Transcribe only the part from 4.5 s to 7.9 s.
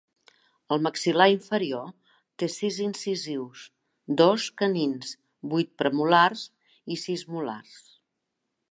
canins, vuit premolars i sis molars.